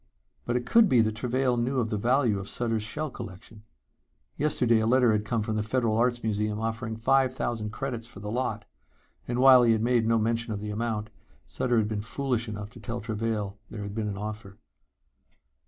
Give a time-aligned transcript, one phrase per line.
[0.45, 3.61] But it could be that Travail knew of the value of Sutter's shell collection.
[4.35, 8.19] Yesterday a letter had come from the Federal Arts Museum offering five thousand credits for
[8.19, 8.65] the lot,
[9.27, 11.11] and while he had made no mention of the amount,
[11.45, 14.57] Sutter had been foolish enough to tell Travail there had been an offer.